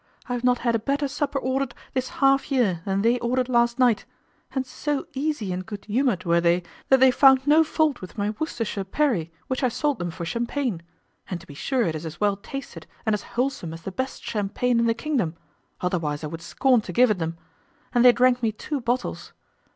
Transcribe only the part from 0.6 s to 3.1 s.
a better supper ordered this half year than